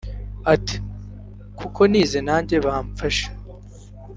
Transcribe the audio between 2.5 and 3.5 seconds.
bamfasha